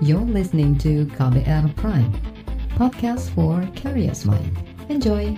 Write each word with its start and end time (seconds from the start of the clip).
You're 0.00 0.24
listening 0.24 0.80
to 0.80 1.04
KBR 1.12 1.76
Prime, 1.76 2.08
podcast 2.72 3.28
for 3.36 3.60
curious 3.76 4.24
mind. 4.24 4.56
Enjoy! 4.88 5.36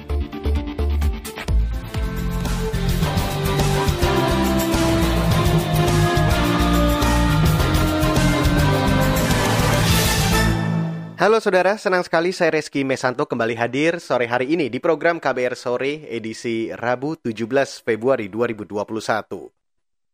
Halo 11.19 11.43
saudara, 11.43 11.75
senang 11.75 12.07
sekali 12.07 12.31
saya 12.31 12.55
Reski 12.55 12.87
Mesanto 12.87 13.27
kembali 13.27 13.59
hadir 13.59 13.99
sore 13.99 14.31
hari 14.31 14.55
ini 14.55 14.71
di 14.71 14.79
program 14.79 15.19
KBR 15.19 15.59
Sore 15.59 16.07
edisi 16.07 16.71
Rabu 16.71 17.19
17 17.19 17.83
Februari 17.83 18.31
2021. 18.31 19.62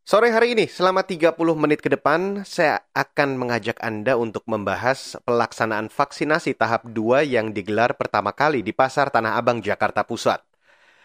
Sore 0.09 0.33
hari 0.33 0.57
ini, 0.57 0.65
selama 0.65 1.05
30 1.05 1.37
menit 1.53 1.85
ke 1.85 1.89
depan, 1.93 2.41
saya 2.41 2.81
akan 2.97 3.37
mengajak 3.37 3.77
Anda 3.77 4.17
untuk 4.17 4.41
membahas 4.49 5.21
pelaksanaan 5.21 5.93
vaksinasi 5.93 6.57
tahap 6.57 6.89
2 6.89 7.29
yang 7.29 7.53
digelar 7.53 7.93
pertama 7.93 8.33
kali 8.33 8.65
di 8.65 8.73
Pasar 8.73 9.13
Tanah 9.13 9.37
Abang, 9.37 9.61
Jakarta 9.61 10.01
Pusat. 10.01 10.41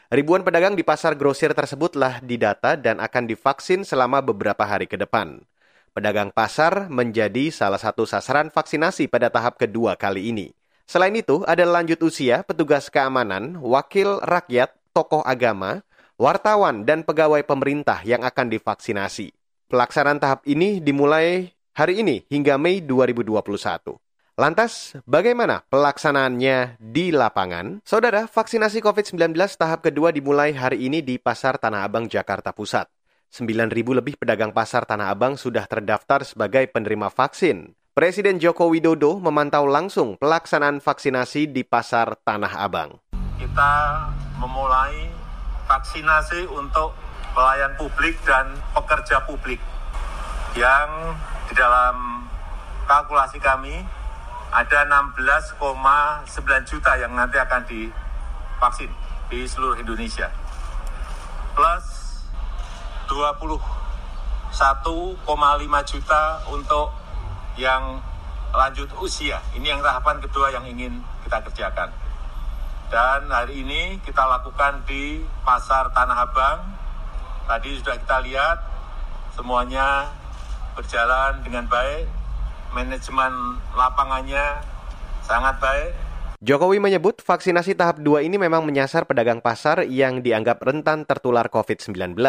Ribuan 0.09 0.41
pedagang 0.41 0.73
di 0.73 0.81
pasar 0.81 1.21
grosir 1.21 1.53
tersebutlah 1.53 2.25
didata 2.25 2.81
dan 2.81 2.97
akan 2.97 3.29
divaksin 3.29 3.85
selama 3.85 4.25
beberapa 4.25 4.65
hari 4.65 4.89
ke 4.89 4.97
depan. 4.97 5.45
Pedagang 5.93 6.33
pasar 6.33 6.89
menjadi 6.89 7.53
salah 7.53 7.77
satu 7.77 8.09
sasaran 8.09 8.49
vaksinasi 8.49 9.13
pada 9.13 9.29
tahap 9.29 9.61
kedua 9.61 10.01
kali 10.01 10.33
ini. 10.33 10.57
Selain 10.89 11.13
itu, 11.13 11.45
ada 11.45 11.69
lanjut 11.69 12.01
usia, 12.01 12.41
petugas 12.41 12.89
keamanan, 12.89 13.61
wakil 13.61 14.25
rakyat, 14.25 14.73
tokoh 14.97 15.21
agama, 15.29 15.85
wartawan, 16.21 16.87
dan 16.87 17.03
pegawai 17.03 17.43
pemerintah 17.43 18.03
yang 18.07 18.23
akan 18.23 18.51
divaksinasi. 18.53 19.35
Pelaksanaan 19.71 20.21
tahap 20.21 20.41
ini 20.47 20.79
dimulai 20.79 21.51
hari 21.75 22.01
ini 22.05 22.23
hingga 22.31 22.55
Mei 22.61 22.79
2021. 22.85 23.99
Lantas, 24.35 24.99
bagaimana 25.07 25.63
pelaksanaannya 25.71 26.83
di 26.83 27.15
lapangan? 27.15 27.79
Saudara, 27.87 28.27
vaksinasi 28.27 28.83
COVID-19 28.83 29.31
tahap 29.55 29.87
kedua 29.87 30.11
dimulai 30.11 30.51
hari 30.51 30.91
ini 30.91 31.07
di 31.07 31.23
Pasar 31.23 31.55
Tanah 31.55 31.87
Abang, 31.87 32.11
Jakarta 32.11 32.51
Pusat. 32.51 32.91
9.000 33.31 33.71
lebih 33.95 34.15
pedagang 34.19 34.51
pasar 34.51 34.87
Tanah 34.87 35.11
Abang 35.11 35.39
sudah 35.39 35.67
terdaftar 35.67 36.27
sebagai 36.27 36.67
penerima 36.71 37.15
vaksin. 37.15 37.79
Presiden 37.95 38.43
Joko 38.43 38.67
Widodo 38.71 39.23
memantau 39.23 39.71
langsung 39.71 40.19
pelaksanaan 40.19 40.83
vaksinasi 40.83 41.51
di 41.51 41.63
pasar 41.63 42.19
Tanah 42.27 42.59
Abang. 42.59 42.99
Kita 43.39 43.75
memulai 44.43 45.14
vaksinasi 45.69 46.49
untuk 46.49 46.97
pelayan 47.35 47.75
publik 47.75 48.15
dan 48.23 48.55
pekerja 48.77 49.27
publik 49.27 49.59
yang 50.55 51.19
di 51.51 51.55
dalam 51.59 52.23
kalkulasi 52.87 53.43
kami 53.43 53.83
ada 54.55 54.87
16,9 54.87 55.59
juta 56.63 56.95
yang 56.95 57.11
nanti 57.11 57.43
akan 57.43 57.67
divaksin 57.67 58.87
di 59.27 59.43
seluruh 59.51 59.75
Indonesia. 59.75 60.31
Plus 61.59 61.87
21,5 63.11 65.19
juta 65.91 66.23
untuk 66.55 66.95
yang 67.59 67.99
lanjut 68.55 68.87
usia. 69.03 69.43
Ini 69.59 69.75
yang 69.75 69.83
tahapan 69.83 70.23
kedua 70.23 70.55
yang 70.55 70.63
ingin 70.63 71.03
kita 71.27 71.43
kerjakan. 71.51 72.04
Dan 72.93 73.33
hari 73.33 73.65
ini 73.65 73.97
kita 74.05 74.21
lakukan 74.25 74.85
di 74.85 75.25
Pasar 75.45 75.89
Tanah 75.97 76.19
Abang. 76.29 76.61
Tadi 77.49 77.81
sudah 77.81 77.97
kita 77.97 78.21
lihat 78.25 78.59
semuanya 79.33 80.13
berjalan 80.77 81.41
dengan 81.41 81.65
baik. 81.69 82.05
Manajemen 82.75 83.63
lapangannya 83.73 84.61
sangat 85.25 85.57
baik. 85.63 85.93
Jokowi 86.45 86.77
menyebut 86.77 87.25
vaksinasi 87.25 87.73
tahap 87.73 88.05
2 88.05 88.29
ini 88.29 88.37
memang 88.37 88.69
menyasar 88.69 89.09
pedagang 89.09 89.41
pasar 89.41 89.89
yang 89.89 90.21
dianggap 90.21 90.61
rentan 90.61 91.09
tertular 91.09 91.49
COVID-19. 91.49 92.21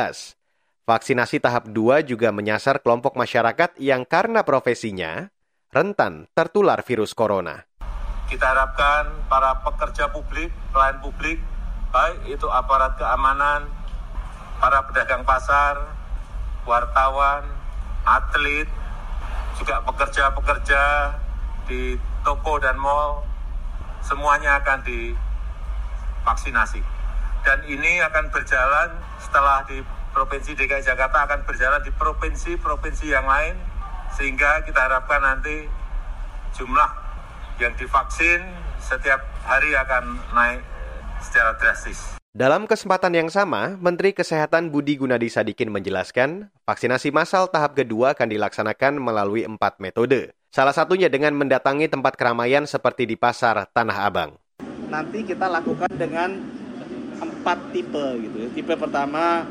Vaksinasi 0.85 1.44
tahap 1.44 1.67
2 1.67 2.05
juga 2.07 2.31
menyasar 2.31 2.79
kelompok 2.79 3.19
masyarakat 3.19 3.75
yang 3.81 4.07
karena 4.07 4.47
profesinya 4.47 5.33
rentan 5.73 6.31
tertular 6.31 6.79
virus 6.85 7.11
corona. 7.11 7.67
Kita 8.25 8.52
harapkan 8.52 9.30
para 9.30 9.62
pekerja 9.62 10.09
publik, 10.09 10.50
pelayan 10.74 10.97
publik, 10.97 11.38
baik 11.94 12.25
itu 12.25 12.50
aparat 12.50 12.97
keamanan, 12.97 13.69
para 14.58 14.81
pedagang 14.90 15.22
pasar, 15.22 15.78
wartawan, 16.66 17.46
atlet, 18.02 18.66
juga 19.62 19.78
pekerja-pekerja 19.86 21.13
di 21.69 22.02
toko 22.25 22.58
dan 22.58 22.81
mall, 22.81 23.22
semuanya 24.02 24.57
akan 24.57 24.81
divaksinasi. 24.81 26.81
Dan 27.46 27.62
ini 27.69 28.02
akan 28.02 28.34
berjalan 28.34 28.90
setelah 29.22 29.62
di 29.69 29.86
Provinsi 30.16 30.56
DKI 30.56 30.80
Jakarta 30.80 31.28
akan 31.28 31.44
berjalan 31.44 31.84
di 31.84 31.92
provinsi-provinsi 31.92 33.12
yang 33.12 33.28
lain 33.28 33.59
sehingga 34.16 34.63
kita 34.63 34.88
harapkan 34.88 35.19
nanti 35.19 35.68
jumlah 36.56 37.04
yang 37.61 37.73
divaksin 37.79 38.43
setiap 38.83 39.23
hari 39.47 39.71
akan 39.73 40.19
naik 40.35 40.61
secara 41.23 41.55
drastis. 41.57 42.19
Dalam 42.35 42.67
kesempatan 42.67 43.16
yang 43.16 43.29
sama, 43.31 43.79
Menteri 43.79 44.11
Kesehatan 44.11 44.67
Budi 44.67 44.99
Gunadi 44.99 45.31
Sadikin 45.31 45.71
menjelaskan, 45.71 46.51
vaksinasi 46.67 47.15
massal 47.15 47.47
tahap 47.47 47.79
kedua 47.79 48.11
akan 48.11 48.27
dilaksanakan 48.27 48.99
melalui 48.99 49.47
empat 49.47 49.79
metode. 49.79 50.35
Salah 50.51 50.75
satunya 50.75 51.07
dengan 51.07 51.31
mendatangi 51.31 51.88
tempat 51.88 52.19
keramaian 52.19 52.67
seperti 52.67 53.07
di 53.07 53.15
pasar 53.15 53.71
Tanah 53.71 54.03
Abang. 54.03 54.35
Nanti 54.91 55.23
kita 55.23 55.47
lakukan 55.47 55.88
dengan 55.95 56.35
empat 57.23 57.71
tipe 57.71 58.05
gitu. 58.19 58.35
Ya. 58.35 58.49
Tipe 58.51 58.73
pertama 58.75 59.47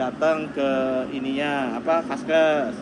datang 0.00 0.48
ke 0.56 0.70
ininya 1.12 1.76
apa 1.76 2.00
vaskes 2.08 2.72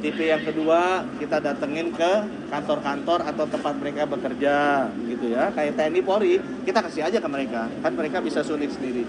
tipe 0.00 0.24
yang 0.24 0.42
kedua 0.42 1.04
kita 1.20 1.38
datengin 1.38 1.92
ke 1.92 2.12
kantor-kantor 2.48 3.22
atau 3.28 3.44
tempat 3.46 3.74
mereka 3.76 4.08
bekerja 4.08 4.88
gitu 5.06 5.30
ya. 5.30 5.52
Kayak 5.52 5.76
TNI 5.76 6.00
Polri 6.02 6.40
kita 6.64 6.80
kasih 6.80 7.06
aja 7.06 7.18
ke 7.20 7.28
mereka. 7.28 7.68
Kan 7.84 7.92
mereka 7.94 8.18
bisa 8.24 8.40
suntik 8.40 8.72
sendiri. 8.72 9.04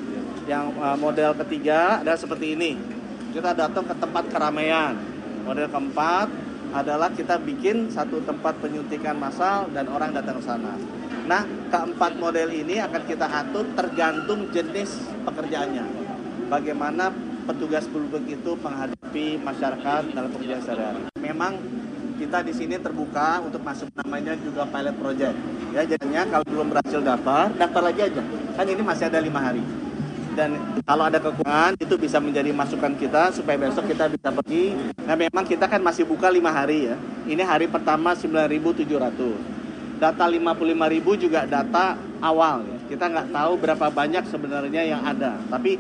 Yang 0.46 0.66
uh, 0.78 0.98
model 1.00 1.32
ketiga 1.42 2.04
adalah 2.04 2.20
seperti 2.20 2.54
ini. 2.60 2.76
Kita 3.32 3.56
datang 3.56 3.88
ke 3.88 3.96
tempat 3.96 4.28
keramaian. 4.28 5.00
Model 5.48 5.72
keempat 5.72 6.28
adalah 6.72 7.10
kita 7.12 7.36
bikin 7.40 7.92
satu 7.92 8.24
tempat 8.24 8.60
penyuntikan 8.60 9.16
massal 9.16 9.68
dan 9.72 9.88
orang 9.88 10.12
datang 10.12 10.40
ke 10.40 10.44
sana. 10.44 10.76
Nah 11.28 11.48
keempat 11.72 12.20
model 12.20 12.52
ini 12.52 12.80
akan 12.84 13.02
kita 13.08 13.28
atur 13.28 13.66
tergantung 13.76 14.52
jenis 14.52 15.00
pekerjaannya. 15.24 15.86
Bagaimana 16.52 17.31
petugas 17.52 17.84
publik 17.92 18.24
itu 18.32 18.52
menghadapi 18.64 19.36
masyarakat 19.44 20.02
dalam 20.16 20.32
pekerjaan 20.32 20.64
sehari-hari. 20.64 21.04
Memang 21.20 21.60
kita 22.16 22.40
di 22.48 22.56
sini 22.56 22.80
terbuka 22.80 23.44
untuk 23.44 23.60
masuk 23.60 23.92
namanya 24.00 24.40
juga 24.40 24.64
pilot 24.64 24.96
project. 24.96 25.36
Ya, 25.76 25.84
jadinya 25.84 26.24
kalau 26.32 26.48
belum 26.48 26.68
berhasil 26.72 27.04
daftar, 27.04 27.52
daftar 27.60 27.82
lagi 27.92 28.02
aja. 28.08 28.24
Kan 28.56 28.66
ini 28.72 28.80
masih 28.80 29.12
ada 29.12 29.20
lima 29.20 29.44
hari. 29.44 29.60
Dan 30.32 30.56
kalau 30.88 31.04
ada 31.12 31.20
kekurangan 31.20 31.76
itu 31.76 31.96
bisa 32.00 32.24
menjadi 32.24 32.56
masukan 32.56 32.96
kita 32.96 33.36
supaya 33.36 33.60
besok 33.60 33.84
kita 33.92 34.08
bisa 34.08 34.32
pergi. 34.32 34.72
Nah 35.04 35.20
memang 35.20 35.44
kita 35.44 35.68
kan 35.68 35.84
masih 35.84 36.08
buka 36.08 36.32
lima 36.32 36.56
hari 36.56 36.88
ya. 36.88 36.96
Ini 37.28 37.44
hari 37.44 37.68
pertama 37.68 38.16
9.700. 38.16 38.88
Data 40.00 40.24
55.000 40.24 41.24
juga 41.28 41.44
data 41.44 42.00
awal 42.24 42.64
ya. 42.64 42.78
Kita 42.96 43.12
nggak 43.12 43.28
tahu 43.36 43.52
berapa 43.60 43.92
banyak 43.92 44.24
sebenarnya 44.32 44.82
yang 44.88 45.04
ada. 45.04 45.36
Tapi 45.52 45.76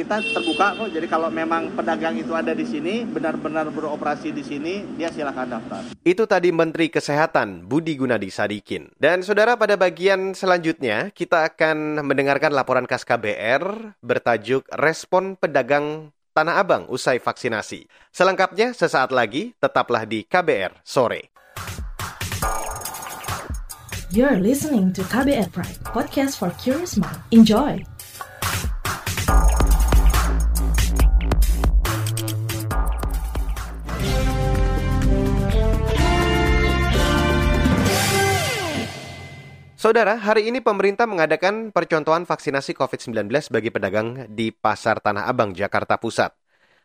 kita 0.00 0.24
terbuka 0.32 0.80
kok. 0.80 0.88
Jadi 0.88 1.06
kalau 1.06 1.28
memang 1.28 1.76
pedagang 1.76 2.16
itu 2.16 2.32
ada 2.32 2.56
di 2.56 2.64
sini, 2.64 3.04
benar-benar 3.04 3.68
beroperasi 3.68 4.32
di 4.32 4.40
sini, 4.40 4.80
dia 4.96 5.12
silakan 5.12 5.60
daftar. 5.60 5.80
Itu 6.00 6.24
tadi 6.24 6.48
Menteri 6.48 6.88
Kesehatan 6.88 7.68
Budi 7.68 8.00
Gunadi 8.00 8.32
Sadikin. 8.32 8.88
Dan 8.96 9.20
saudara 9.20 9.60
pada 9.60 9.76
bagian 9.76 10.32
selanjutnya 10.32 11.12
kita 11.12 11.44
akan 11.52 12.00
mendengarkan 12.00 12.56
laporan 12.56 12.88
khas 12.88 13.04
KBR 13.04 13.96
bertajuk 14.00 14.64
Respon 14.72 15.36
Pedagang 15.36 16.16
Tanah 16.32 16.64
Abang 16.64 16.88
usai 16.88 17.20
vaksinasi. 17.20 17.84
Selengkapnya 18.08 18.72
sesaat 18.72 19.12
lagi 19.12 19.52
tetaplah 19.60 20.08
di 20.08 20.24
KBR 20.24 20.80
sore. 20.80 21.28
You're 24.10 24.42
listening 24.42 24.90
to 24.98 25.06
KBR 25.06 25.54
Pride, 25.54 25.78
podcast 25.86 26.34
for 26.34 26.50
curious 26.58 26.98
mind. 26.98 27.22
Enjoy. 27.30 27.86
Saudara, 39.90 40.14
hari 40.22 40.46
ini 40.46 40.62
pemerintah 40.62 41.02
mengadakan 41.02 41.74
percontohan 41.74 42.22
vaksinasi 42.22 42.78
COVID-19 42.78 43.26
bagi 43.50 43.74
pedagang 43.74 44.22
di 44.30 44.54
Pasar 44.54 45.02
Tanah 45.02 45.26
Abang, 45.26 45.50
Jakarta 45.50 45.98
Pusat. 45.98 46.30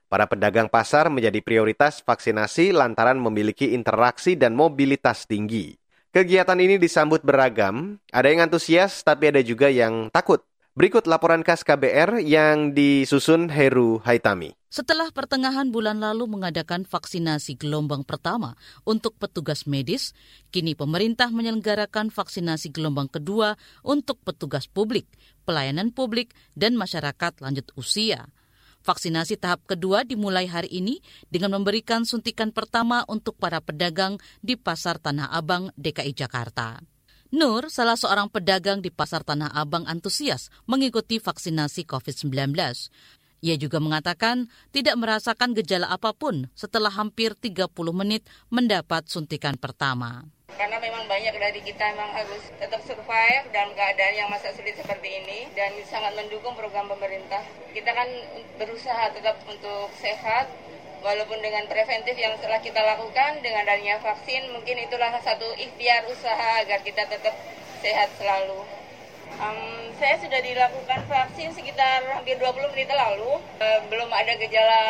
Para 0.10 0.26
pedagang 0.26 0.66
pasar 0.74 1.14
menjadi 1.14 1.38
prioritas 1.46 2.02
vaksinasi 2.02 2.74
lantaran 2.74 3.22
memiliki 3.22 3.78
interaksi 3.78 4.34
dan 4.34 4.58
mobilitas 4.58 5.30
tinggi. 5.30 5.78
Kegiatan 6.10 6.58
ini 6.58 6.82
disambut 6.82 7.22
beragam, 7.22 8.02
ada 8.10 8.26
yang 8.26 8.50
antusias 8.50 9.06
tapi 9.06 9.30
ada 9.30 9.46
juga 9.46 9.70
yang 9.70 10.10
takut. 10.10 10.42
Berikut 10.76 11.08
laporan 11.08 11.40
khas 11.40 11.64
KBR 11.64 12.20
yang 12.20 12.76
disusun 12.76 13.48
Heru 13.48 14.04
Haitami. 14.04 14.60
Setelah 14.68 15.08
pertengahan 15.08 15.72
bulan 15.72 16.04
lalu 16.04 16.28
mengadakan 16.28 16.84
vaksinasi 16.84 17.56
gelombang 17.56 18.04
pertama 18.04 18.60
untuk 18.84 19.16
petugas 19.16 19.72
medis, 19.72 20.12
kini 20.52 20.76
pemerintah 20.76 21.32
menyelenggarakan 21.32 22.12
vaksinasi 22.12 22.76
gelombang 22.76 23.08
kedua 23.08 23.56
untuk 23.88 24.20
petugas 24.20 24.68
publik, 24.68 25.08
pelayanan 25.48 25.96
publik, 25.96 26.36
dan 26.60 26.76
masyarakat 26.76 27.40
lanjut 27.40 27.72
usia. 27.80 28.28
Vaksinasi 28.84 29.40
tahap 29.40 29.64
kedua 29.64 30.04
dimulai 30.04 30.52
hari 30.52 30.76
ini 30.76 31.00
dengan 31.32 31.56
memberikan 31.56 32.04
suntikan 32.04 32.52
pertama 32.52 33.08
untuk 33.08 33.40
para 33.40 33.64
pedagang 33.64 34.20
di 34.44 34.60
Pasar 34.60 35.00
Tanah 35.00 35.32
Abang, 35.32 35.72
DKI 35.80 36.12
Jakarta. 36.12 36.84
Nur, 37.34 37.74
salah 37.74 37.98
seorang 37.98 38.30
pedagang 38.30 38.86
di 38.86 38.94
Pasar 38.94 39.26
Tanah 39.26 39.50
Abang 39.50 39.90
antusias 39.90 40.54
mengikuti 40.70 41.18
vaksinasi 41.18 41.90
COVID-19. 41.90 42.54
Ia 43.42 43.56
juga 43.58 43.82
mengatakan 43.82 44.46
tidak 44.70 44.94
merasakan 45.02 45.58
gejala 45.58 45.90
apa 45.90 46.14
pun 46.14 46.46
setelah 46.54 46.94
hampir 46.94 47.34
30 47.34 47.66
menit 47.98 48.30
mendapat 48.54 49.10
suntikan 49.10 49.58
pertama. 49.58 50.30
Karena 50.54 50.78
memang 50.78 51.10
banyak 51.10 51.34
dari 51.34 51.60
kita 51.66 51.98
memang 51.98 52.14
harus 52.14 52.46
tetap 52.62 52.80
survive 52.86 53.44
dalam 53.50 53.74
keadaan 53.74 54.14
yang 54.14 54.30
masa 54.30 54.54
sulit 54.54 54.78
seperti 54.78 55.10
ini 55.26 55.50
dan 55.58 55.74
sangat 55.90 56.14
mendukung 56.14 56.54
program 56.54 56.86
pemerintah. 56.94 57.42
Kita 57.74 57.90
kan 57.90 58.08
berusaha 58.62 59.12
tetap 59.18 59.42
untuk 59.50 59.90
sehat, 59.98 60.46
walaupun 61.06 61.38
dengan 61.38 61.70
preventif 61.70 62.18
yang 62.18 62.34
telah 62.42 62.58
kita 62.58 62.82
lakukan 62.82 63.38
dengan 63.46 63.62
adanya 63.70 64.02
vaksin 64.02 64.50
mungkin 64.50 64.82
itulah 64.82 65.14
satu 65.22 65.46
ikhtiar 65.54 66.10
usaha 66.10 66.66
agar 66.66 66.82
kita 66.82 67.06
tetap 67.06 67.38
sehat 67.86 68.10
selalu. 68.18 68.66
Um, 69.36 69.94
saya 70.02 70.18
sudah 70.18 70.40
dilakukan 70.42 71.06
vaksin 71.06 71.54
sekitar 71.54 72.02
hampir 72.10 72.42
20 72.42 72.74
menit 72.74 72.90
lalu. 72.90 73.38
Uh, 73.62 73.80
belum 73.92 74.10
ada 74.10 74.34
gejala 74.42 74.82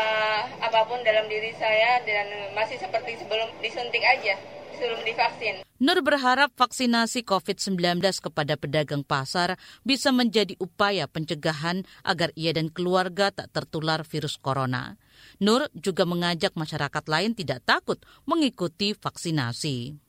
apa 0.63 0.87
pun 0.87 1.03
dalam 1.03 1.27
diri 1.27 1.51
saya 1.59 1.99
dan 2.07 2.55
masih 2.55 2.79
seperti 2.79 3.19
sebelum 3.19 3.51
disuntik 3.59 4.05
aja, 4.05 4.39
sebelum 4.79 5.01
divaksin. 5.03 5.65
Nur 5.75 5.99
berharap 5.99 6.55
vaksinasi 6.55 7.27
COVID-19 7.27 7.99
kepada 8.23 8.55
pedagang 8.55 9.03
pasar 9.03 9.59
bisa 9.83 10.15
menjadi 10.15 10.55
upaya 10.61 11.03
pencegahan 11.09 11.83
agar 12.07 12.31
ia 12.39 12.55
dan 12.55 12.71
keluarga 12.71 13.33
tak 13.35 13.51
tertular 13.51 14.07
virus 14.07 14.39
corona. 14.39 14.95
Nur 15.43 15.67
juga 15.75 16.03
mengajak 16.07 16.55
masyarakat 16.55 17.05
lain 17.07 17.35
tidak 17.35 17.63
takut 17.67 17.99
mengikuti 18.23 18.95
vaksinasi. 18.95 20.05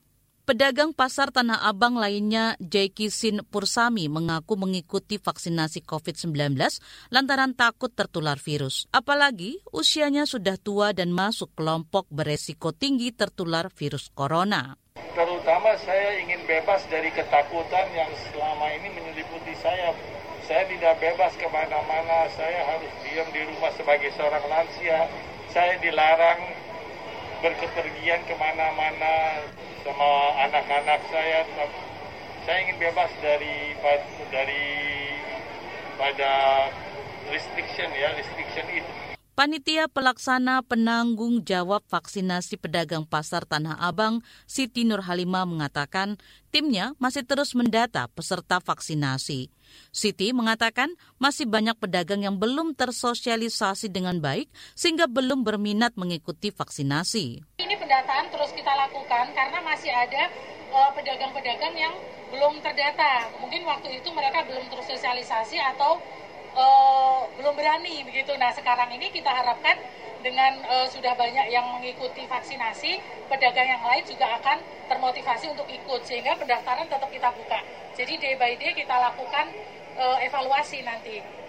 Pedagang 0.46 0.94
pasar 0.94 1.34
Tanah 1.34 1.66
Abang 1.66 1.98
lainnya, 1.98 2.54
Jaiki 2.62 3.10
Sin 3.10 3.42
Pursami, 3.42 4.06
mengaku 4.06 4.54
mengikuti 4.54 5.18
vaksinasi 5.18 5.82
COVID-19 5.82 6.54
lantaran 7.10 7.50
takut 7.58 7.90
tertular 7.90 8.38
virus. 8.38 8.86
Apalagi 8.94 9.58
usianya 9.74 10.22
sudah 10.22 10.54
tua 10.54 10.94
dan 10.94 11.10
masuk 11.10 11.50
kelompok 11.58 12.06
beresiko 12.14 12.70
tinggi 12.70 13.10
tertular 13.10 13.74
virus 13.74 14.06
corona. 14.14 14.78
Terutama 14.94 15.74
saya 15.82 16.22
ingin 16.22 16.38
bebas 16.46 16.86
dari 16.94 17.10
ketakutan 17.10 17.90
yang 17.90 18.14
selama 18.30 18.70
ini 18.70 18.88
menyeliputi 18.94 19.50
saya 19.58 19.90
saya 20.46 20.62
tidak 20.70 20.94
bebas 21.02 21.34
ke 21.34 21.46
mana-mana, 21.50 22.30
saya 22.38 22.62
harus 22.70 22.90
diam 23.02 23.26
di 23.34 23.42
rumah 23.50 23.74
sebagai 23.74 24.14
seorang 24.14 24.46
lansia, 24.46 25.10
saya 25.50 25.74
dilarang 25.82 26.54
berkepergian 27.42 28.22
ke 28.30 28.34
mana-mana 28.38 29.42
sama 29.82 30.10
anak-anak 30.46 31.02
saya. 31.10 31.42
Saya 32.46 32.62
ingin 32.62 32.78
bebas 32.78 33.10
dari 33.18 33.74
dari 34.30 34.66
pada 35.98 36.34
restriction 37.26 37.90
ya, 37.90 38.14
restriction 38.14 38.66
itu. 38.70 39.05
Panitia 39.36 39.84
pelaksana 39.92 40.64
penanggung 40.64 41.44
jawab 41.44 41.84
vaksinasi 41.92 42.56
pedagang 42.56 43.04
pasar 43.04 43.44
Tanah 43.44 43.76
Abang, 43.84 44.24
Siti 44.48 44.88
Nurhalima 44.88 45.44
mengatakan 45.44 46.16
timnya 46.48 46.96
masih 46.96 47.20
terus 47.20 47.52
mendata 47.52 48.08
peserta 48.16 48.64
vaksinasi. 48.64 49.52
Siti 49.92 50.32
mengatakan 50.32 50.88
masih 51.20 51.44
banyak 51.44 51.76
pedagang 51.76 52.24
yang 52.24 52.40
belum 52.40 52.72
tersosialisasi 52.80 53.92
dengan 53.92 54.24
baik 54.24 54.48
sehingga 54.72 55.04
belum 55.04 55.44
berminat 55.44 56.00
mengikuti 56.00 56.48
vaksinasi. 56.48 57.60
Ini 57.60 57.74
pendataan 57.76 58.32
terus 58.32 58.56
kita 58.56 58.72
lakukan 58.72 59.36
karena 59.36 59.60
masih 59.60 59.92
ada 59.92 60.32
eh, 60.72 60.90
pedagang-pedagang 60.96 61.76
yang 61.76 61.92
belum 62.32 62.64
terdata. 62.64 63.28
Mungkin 63.44 63.68
waktu 63.68 64.00
itu 64.00 64.08
mereka 64.16 64.48
belum 64.48 64.64
tersosialisasi 64.72 65.60
atau 65.76 66.00
uh, 66.56 67.28
belum 67.36 67.54
berani 67.54 68.02
begitu. 68.02 68.32
Nah 68.40 68.50
sekarang 68.56 68.90
ini 68.96 69.12
kita 69.12 69.28
harapkan 69.28 69.76
dengan 70.24 70.58
uh, 70.66 70.86
sudah 70.90 71.14
banyak 71.14 71.52
yang 71.52 71.68
mengikuti 71.76 72.26
vaksinasi, 72.26 72.98
pedagang 73.30 73.68
yang 73.68 73.84
lain 73.84 74.02
juga 74.02 74.26
akan 74.40 74.58
termotivasi 74.90 75.52
untuk 75.52 75.68
ikut 75.70 76.02
sehingga 76.02 76.34
pendaftaran 76.34 76.88
tetap 76.88 77.06
kita 77.12 77.30
buka. 77.30 77.60
Jadi 77.94 78.18
day 78.18 78.34
by 78.34 78.56
day 78.58 78.72
kita 78.74 78.96
lakukan 78.96 79.52
uh, 80.00 80.18
evaluasi 80.24 80.82
nanti. 80.82 81.45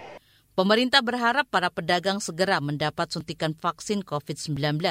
Pemerintah 0.58 1.06
berharap 1.06 1.46
para 1.46 1.70
pedagang 1.70 2.18
segera 2.18 2.58
mendapat 2.58 3.06
suntikan 3.06 3.54
vaksin 3.54 4.02
COVID-19. 4.02 4.82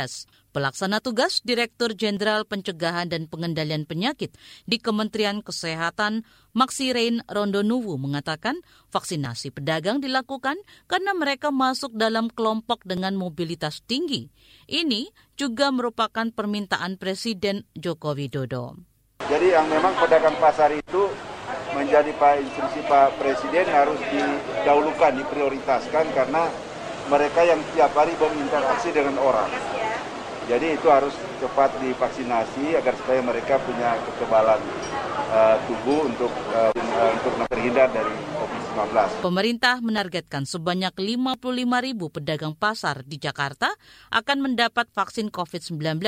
Pelaksana 0.55 1.03
tugas 1.03 1.43
Direktur 1.43 1.91
Jenderal 1.91 2.47
Pencegahan 2.47 3.11
dan 3.11 3.27
Pengendalian 3.27 3.83
Penyakit 3.83 4.31
di 4.63 4.79
Kementerian 4.79 5.43
Kesehatan, 5.43 6.23
Maksirein 6.55 7.19
Rondonuwu 7.27 7.99
mengatakan 7.99 8.63
vaksinasi 8.95 9.51
pedagang 9.51 9.99
dilakukan 9.99 10.55
karena 10.87 11.11
mereka 11.11 11.51
masuk 11.51 11.91
dalam 11.99 12.31
kelompok 12.31 12.87
dengan 12.87 13.19
mobilitas 13.19 13.83
tinggi. 13.83 14.31
Ini 14.71 15.11
juga 15.35 15.67
merupakan 15.75 16.31
permintaan 16.31 16.95
Presiden 16.95 17.67
Joko 17.75 18.15
Widodo. 18.15 18.79
Jadi 19.27 19.51
yang 19.51 19.67
memang 19.67 19.91
pedagang 19.99 20.39
pasar 20.39 20.71
itu 20.71 21.11
menjadi 21.77 22.11
Pak 22.17 22.41
instruksi 22.41 22.81
Pak 22.89 23.21
Presiden 23.21 23.69
harus 23.69 24.01
didahulukan, 24.09 25.13
diprioritaskan 25.21 26.05
karena 26.17 26.49
mereka 27.07 27.45
yang 27.45 27.61
tiap 27.71 27.93
hari 27.95 28.11
berinteraksi 28.17 28.91
dengan 28.91 29.15
orang. 29.21 29.47
Jadi 30.47 30.79
itu 30.79 30.87
harus 30.87 31.11
cepat 31.43 31.75
divaksinasi 31.83 32.79
agar 32.79 32.95
supaya 32.95 33.19
mereka 33.19 33.59
punya 33.61 33.99
kekebalan 33.99 34.59
uh, 35.31 35.59
tubuh 35.67 36.07
untuk 36.07 36.31
uh, 36.55 36.71
untuk 37.19 37.33
terhindar 37.51 37.91
dari 37.91 38.15
COVID-19. 38.31 39.21
Pemerintah 39.21 39.75
menargetkan 39.83 40.47
sebanyak 40.47 40.95
55 40.95 41.43
ribu 41.83 42.07
pedagang 42.07 42.55
pasar 42.55 43.03
di 43.03 43.19
Jakarta 43.19 43.69
akan 44.09 44.37
mendapat 44.47 44.87
vaksin 44.95 45.27
COVID-19. 45.35 45.99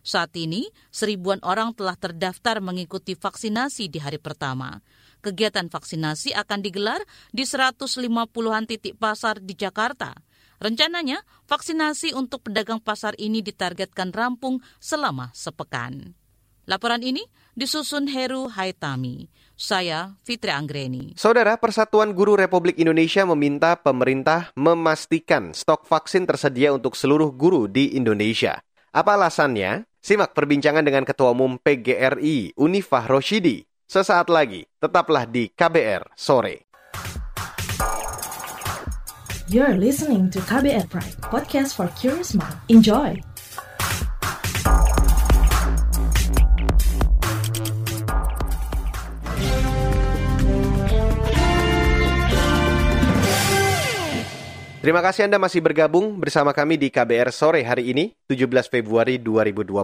Saat 0.00 0.32
ini, 0.40 0.72
seribuan 0.88 1.44
orang 1.44 1.76
telah 1.76 1.94
terdaftar 1.94 2.64
mengikuti 2.64 3.12
vaksinasi 3.12 3.92
di 3.92 4.00
hari 4.00 4.16
pertama. 4.16 4.80
Kegiatan 5.24 5.72
vaksinasi 5.72 6.36
akan 6.36 6.60
digelar 6.60 7.00
di 7.32 7.48
150-an 7.48 8.68
titik 8.68 9.00
pasar 9.00 9.40
di 9.40 9.56
Jakarta. 9.56 10.12
Rencananya, 10.60 11.24
vaksinasi 11.48 12.12
untuk 12.12 12.44
pedagang 12.44 12.76
pasar 12.76 13.16
ini 13.16 13.40
ditargetkan 13.40 14.12
rampung 14.12 14.60
selama 14.76 15.32
sepekan. 15.32 16.12
Laporan 16.68 17.00
ini 17.00 17.24
disusun 17.56 18.04
Heru 18.08 18.52
Haitami. 18.52 19.32
Saya 19.56 20.12
Fitri 20.24 20.52
Anggreni. 20.52 21.16
Saudara 21.16 21.56
Persatuan 21.56 22.12
Guru 22.12 22.36
Republik 22.36 22.76
Indonesia 22.76 23.24
meminta 23.24 23.80
pemerintah 23.80 24.52
memastikan 24.60 25.56
stok 25.56 25.88
vaksin 25.88 26.28
tersedia 26.28 26.72
untuk 26.76 27.00
seluruh 27.00 27.32
guru 27.32 27.64
di 27.64 27.96
Indonesia. 27.96 28.60
Apa 28.92 29.16
alasannya? 29.16 29.88
Simak 30.04 30.36
perbincangan 30.36 30.84
dengan 30.84 31.08
Ketua 31.08 31.32
Umum 31.32 31.56
PGRI, 31.56 32.60
Unifah 32.60 33.08
Roshidi. 33.08 33.64
Sesaat 33.94 34.26
lagi, 34.26 34.66
tetaplah 34.82 35.22
di 35.22 35.54
KBR 35.54 36.18
Sore. 36.18 36.66
You're 39.46 39.78
listening 39.78 40.34
to 40.34 40.42
KBR 40.42 40.90
Pride, 40.90 41.14
podcast 41.22 41.78
for 41.78 41.86
curious 41.94 42.34
mind. 42.34 42.58
Enjoy! 42.66 43.14
Terima 54.84 55.00
kasih 55.00 55.24
Anda 55.24 55.40
masih 55.40 55.64
bergabung 55.64 56.20
bersama 56.20 56.52
kami 56.52 56.76
di 56.76 56.92
KBR 56.92 57.32
sore 57.32 57.64
hari 57.64 57.96
ini, 57.96 58.12
17 58.28 58.68
Februari 58.68 59.16
2021. 59.16 59.80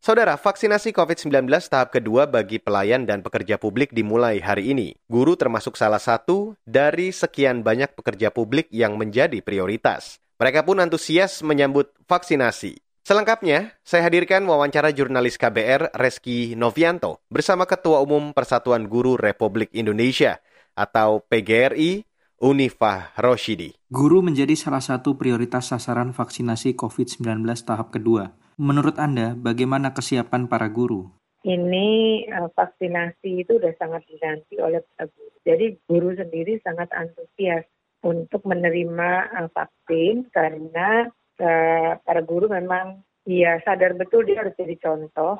Saudara, 0.00 0.40
vaksinasi 0.40 0.96
COVID-19 0.96 1.44
tahap 1.68 1.92
kedua 1.92 2.24
bagi 2.24 2.56
pelayan 2.56 3.04
dan 3.04 3.20
pekerja 3.20 3.60
publik 3.60 3.92
dimulai 3.92 4.40
hari 4.40 4.72
ini. 4.72 4.96
Guru 5.12 5.36
termasuk 5.36 5.76
salah 5.76 6.00
satu 6.00 6.56
dari 6.64 7.12
sekian 7.12 7.60
banyak 7.60 7.92
pekerja 7.92 8.32
publik 8.32 8.72
yang 8.72 8.96
menjadi 8.96 9.44
prioritas. 9.44 10.16
Mereka 10.40 10.64
pun 10.64 10.80
antusias 10.80 11.44
menyambut 11.44 11.92
vaksinasi. 12.08 12.80
Selengkapnya, 13.04 13.76
saya 13.84 14.08
hadirkan 14.08 14.40
wawancara 14.48 14.88
jurnalis 14.96 15.36
KBR 15.36 15.92
Reski 15.92 16.56
Novianto 16.56 17.20
bersama 17.28 17.68
Ketua 17.68 18.00
Umum 18.00 18.32
Persatuan 18.32 18.88
Guru 18.88 19.20
Republik 19.20 19.68
Indonesia 19.76 20.40
atau 20.72 21.20
PGRI, 21.28 22.13
Unifah 22.42 23.14
Roshidi. 23.14 23.78
Guru 23.86 24.18
menjadi 24.18 24.58
salah 24.58 24.82
satu 24.82 25.14
prioritas 25.14 25.70
sasaran 25.70 26.10
vaksinasi 26.10 26.74
COVID-19 26.74 27.46
tahap 27.62 27.94
kedua. 27.94 28.34
Menurut 28.58 28.98
Anda, 28.98 29.38
bagaimana 29.38 29.94
kesiapan 29.94 30.50
para 30.50 30.66
guru? 30.66 31.14
Ini 31.46 31.86
uh, 32.34 32.50
vaksinasi 32.50 33.46
itu 33.46 33.54
sudah 33.54 33.70
sangat 33.78 34.02
dinanti 34.10 34.58
oleh 34.58 34.82
para 34.82 35.06
guru. 35.14 35.36
Jadi 35.46 35.66
guru 35.86 36.10
sendiri 36.18 36.58
sangat 36.66 36.90
antusias 36.90 37.70
untuk 38.02 38.42
menerima 38.42 39.10
uh, 39.30 39.48
vaksin 39.54 40.26
karena 40.34 41.06
uh, 41.38 41.92
para 42.02 42.20
guru 42.26 42.50
memang 42.50 42.98
ya 43.30 43.62
sadar 43.62 43.94
betul 43.94 44.26
dia 44.26 44.42
harus 44.42 44.58
jadi 44.58 44.74
contoh. 44.82 45.38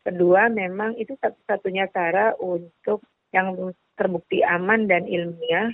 Kedua 0.00 0.48
memang 0.48 0.96
itu 0.96 1.12
satu-satunya 1.20 1.92
cara 1.92 2.32
untuk 2.40 3.04
yang 3.36 3.52
terbukti 4.00 4.40
aman 4.40 4.88
dan 4.88 5.04
ilmiah 5.04 5.72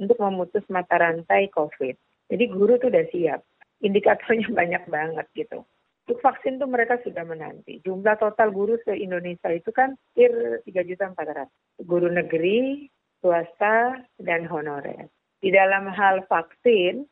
untuk 0.00 0.16
memutus 0.16 0.64
mata 0.72 0.96
rantai 0.96 1.52
COVID. 1.52 1.94
Jadi 2.32 2.44
guru 2.48 2.80
tuh 2.80 2.88
udah 2.88 3.06
siap. 3.12 3.44
Indikatornya 3.84 4.48
banyak 4.60 4.84
banget 4.88 5.26
gitu. 5.36 5.62
Untuk 6.08 6.26
vaksin 6.26 6.58
tuh 6.58 6.66
mereka 6.66 6.98
sudah 7.04 7.22
menanti. 7.22 7.78
Jumlah 7.86 8.18
total 8.18 8.50
guru 8.50 8.74
se-Indonesia 8.82 9.52
itu 9.52 9.70
kan 9.70 9.94
hampir 9.94 10.64
3.400. 10.66 11.86
Guru 11.86 12.08
negeri, 12.10 12.90
swasta, 13.22 14.00
dan 14.18 14.48
honorer. 14.48 15.06
Di 15.38 15.54
dalam 15.54 15.86
hal 15.92 16.26
vaksin, 16.26 17.06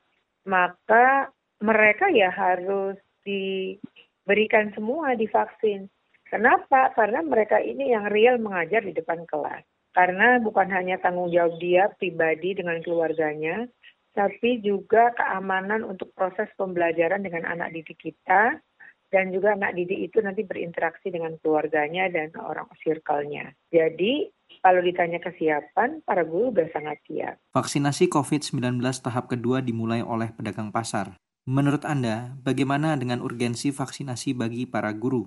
maka 0.48 1.30
mereka 1.60 2.10
ya 2.10 2.32
harus 2.32 2.96
diberikan 3.22 4.72
semua 4.72 5.14
divaksin. 5.14 5.86
Kenapa? 6.28 6.92
Karena 6.92 7.22
mereka 7.22 7.60
ini 7.60 7.92
yang 7.92 8.08
real 8.10 8.40
mengajar 8.40 8.82
di 8.84 8.92
depan 8.92 9.24
kelas. 9.28 9.64
Karena 9.96 10.38
bukan 10.38 10.68
hanya 10.70 11.00
tanggung 11.00 11.32
jawab 11.32 11.58
dia 11.58 11.90
pribadi 11.96 12.54
dengan 12.54 12.78
keluarganya, 12.84 13.66
tapi 14.12 14.62
juga 14.62 15.14
keamanan 15.16 15.86
untuk 15.86 16.10
proses 16.14 16.50
pembelajaran 16.58 17.22
dengan 17.22 17.48
anak 17.48 17.74
didik 17.74 17.98
kita, 17.98 18.58
dan 19.08 19.32
juga 19.32 19.56
anak 19.56 19.72
didik 19.72 20.12
itu 20.12 20.20
nanti 20.20 20.44
berinteraksi 20.44 21.08
dengan 21.08 21.36
keluarganya 21.40 22.12
dan 22.12 22.28
orang 22.36 22.68
circle-nya. 22.84 23.56
Jadi 23.72 24.28
kalau 24.60 24.80
ditanya 24.84 25.20
kesiapan, 25.22 26.02
para 26.04 26.24
guru 26.24 26.52
sudah 26.52 26.68
sangat 26.72 26.98
siap. 27.08 27.34
Vaksinasi 27.54 28.10
COVID-19 28.10 28.80
tahap 29.00 29.30
kedua 29.30 29.64
dimulai 29.64 30.04
oleh 30.04 30.32
pedagang 30.34 30.72
pasar. 30.74 31.16
Menurut 31.48 31.88
Anda, 31.88 32.36
bagaimana 32.44 32.92
dengan 33.00 33.24
urgensi 33.24 33.72
vaksinasi 33.72 34.36
bagi 34.36 34.68
para 34.68 34.92
guru? 34.92 35.24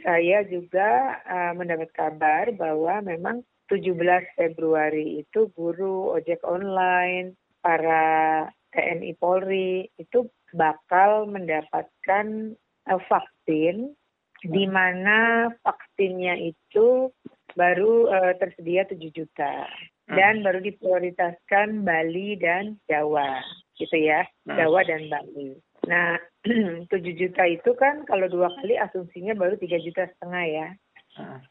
Saya 0.00 0.44
juga 0.44 1.20
uh, 1.24 1.52
mendapat 1.56 1.88
kabar 1.96 2.52
bahwa 2.56 3.00
memang 3.04 3.44
17 3.70 3.94
Februari 4.34 5.22
itu 5.22 5.46
guru 5.54 6.18
ojek 6.18 6.42
online, 6.42 7.38
para 7.62 8.46
TNI 8.74 9.14
Polri 9.16 9.86
itu 9.96 10.26
bakal 10.50 11.30
mendapatkan 11.30 12.56
uh, 12.90 13.00
vaksin 13.06 13.94
di 14.40 14.64
mana 14.66 15.48
vaksinnya 15.62 16.34
itu 16.40 17.12
baru 17.54 18.08
uh, 18.08 18.32
tersedia 18.40 18.88
7 18.88 18.96
juta 19.12 19.68
dan 20.10 20.40
hmm. 20.40 20.44
baru 20.46 20.58
diprioritaskan 20.64 21.86
Bali 21.86 22.34
dan 22.40 22.80
Jawa 22.90 23.42
gitu 23.78 23.96
ya, 23.96 24.26
nah. 24.48 24.58
Jawa 24.58 24.82
dan 24.84 25.06
Bali. 25.06 25.56
Nah, 25.88 26.18
7 26.92 26.92
juta 27.16 27.42
itu 27.48 27.70
kan 27.78 28.04
kalau 28.04 28.28
dua 28.28 28.52
kali 28.60 28.76
asumsinya 28.76 29.32
baru 29.38 29.56
3 29.56 29.86
juta 29.86 30.04
setengah 30.08 30.44
ya. 30.46 30.68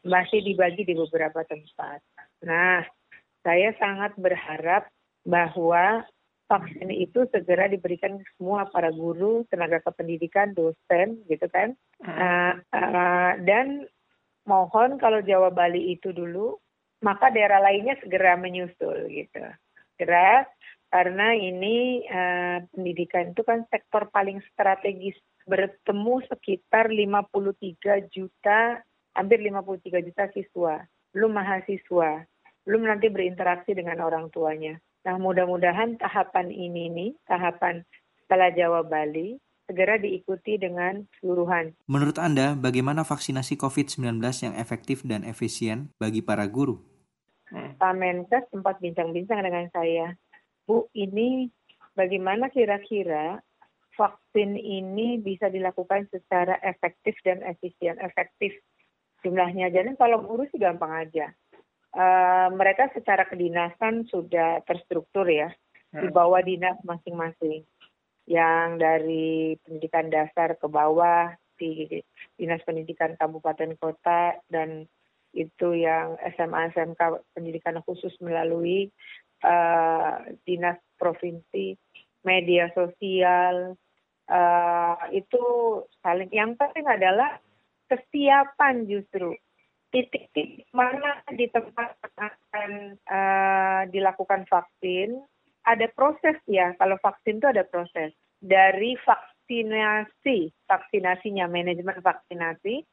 Masih 0.06 0.40
dibagi 0.44 0.82
di 0.86 0.94
beberapa 0.94 1.44
tempat. 1.44 2.00
Nah, 2.44 2.84
saya 3.44 3.72
sangat 3.76 4.16
berharap 4.16 4.88
bahwa 5.24 6.04
vaksin 6.50 6.90
itu 6.90 7.30
segera 7.30 7.70
diberikan 7.70 8.18
ke 8.18 8.26
semua 8.34 8.66
para 8.66 8.90
guru, 8.90 9.46
tenaga 9.48 9.78
kependidikan, 9.86 10.50
dosen, 10.50 11.22
gitu 11.30 11.46
kan. 11.46 11.78
Uh, 12.02 12.58
uh, 12.74 13.38
dan 13.46 13.86
mohon 14.48 14.98
kalau 14.98 15.22
Jawa 15.22 15.54
Bali 15.54 15.94
itu 15.94 16.10
dulu, 16.10 16.58
maka 17.06 17.30
daerah 17.30 17.62
lainnya 17.62 17.94
segera 18.02 18.34
menyusul 18.34 19.06
gitu. 19.08 19.46
Segera 19.94 20.42
karena 20.90 21.38
ini 21.38 22.02
uh, 22.10 22.66
pendidikan 22.74 23.30
itu 23.30 23.46
kan 23.46 23.62
sektor 23.70 24.10
paling 24.10 24.42
strategis 24.50 25.14
bertemu 25.46 26.18
sekitar 26.26 26.90
53 26.90 28.10
juta 28.10 28.82
hampir 29.20 29.44
53 29.44 30.08
juta 30.08 30.24
siswa 30.32 30.74
belum 31.12 31.36
mahasiswa 31.36 32.24
belum 32.64 32.82
nanti 32.88 33.12
berinteraksi 33.12 33.76
dengan 33.76 34.00
orang 34.00 34.32
tuanya 34.32 34.80
nah 35.04 35.20
mudah-mudahan 35.20 36.00
tahapan 36.00 36.48
ini 36.48 36.88
nih 36.88 37.10
tahapan 37.28 37.84
setelah 38.24 38.48
Jawa 38.56 38.80
Bali 38.80 39.36
segera 39.70 40.02
diikuti 40.02 40.58
dengan 40.58 41.06
seluruhan. 41.22 41.70
Menurut 41.86 42.18
Anda, 42.18 42.58
bagaimana 42.58 43.06
vaksinasi 43.06 43.54
COVID-19 43.54 44.18
yang 44.42 44.54
efektif 44.58 45.06
dan 45.06 45.22
efisien 45.22 45.94
bagi 45.94 46.26
para 46.26 46.42
guru? 46.50 46.82
Pak 47.54 47.94
Menkes 47.94 48.50
sempat 48.50 48.82
bincang-bincang 48.82 49.46
dengan 49.46 49.70
saya 49.70 50.18
Bu, 50.70 50.86
ini 50.94 51.50
bagaimana 51.98 52.46
kira-kira 52.46 53.42
vaksin 53.98 54.54
ini 54.54 55.18
bisa 55.18 55.50
dilakukan 55.50 56.06
secara 56.14 56.62
efektif 56.62 57.18
dan 57.26 57.42
efisien? 57.42 57.98
Efektif 57.98 58.54
jumlahnya. 59.24 59.72
Jadi 59.72 59.96
kalau 59.96 60.24
guru 60.24 60.46
sih 60.50 60.60
gampang 60.60 61.06
aja. 61.06 61.32
Uh, 61.90 62.54
mereka 62.54 62.86
secara 62.94 63.26
kedinasan 63.26 64.06
sudah 64.06 64.62
terstruktur 64.62 65.26
ya 65.26 65.50
di 65.90 66.06
hmm. 66.06 66.14
bawah 66.14 66.42
dinas 66.42 66.78
masing-masing. 66.86 67.66
Yang 68.30 68.68
dari 68.78 69.58
pendidikan 69.66 70.06
dasar 70.06 70.54
ke 70.54 70.66
bawah 70.70 71.34
di 71.58 72.00
dinas 72.38 72.62
pendidikan 72.62 73.18
kabupaten 73.18 73.74
kota 73.76 74.38
dan 74.48 74.86
itu 75.34 75.68
yang 75.76 76.18
SMA 76.38 76.74
SMK 76.74 77.22
pendidikan 77.34 77.78
khusus 77.86 78.14
melalui 78.18 78.90
uh, 79.46 80.18
dinas 80.42 80.78
provinsi, 80.98 81.78
media 82.26 82.70
sosial, 82.74 83.78
uh, 84.30 84.96
itu 85.14 85.42
saling. 86.02 86.30
Yang 86.34 86.58
penting 86.58 86.86
adalah 86.86 87.38
kesiapan 87.90 88.86
justru. 88.86 89.34
Titik-titik 89.90 90.70
mana 90.70 91.18
di 91.34 91.50
tempat 91.50 91.98
akan 92.14 92.94
uh, 93.10 93.82
dilakukan 93.90 94.46
vaksin 94.46 95.18
ada 95.66 95.90
proses 95.90 96.38
ya. 96.46 96.78
Kalau 96.78 96.94
vaksin 97.02 97.42
itu 97.42 97.48
ada 97.50 97.66
proses. 97.66 98.14
Dari 98.38 98.94
vaksinasi 99.02 100.54
vaksinasinya 100.70 101.50
manajemen 101.50 101.98
vaksinasi 101.98 102.86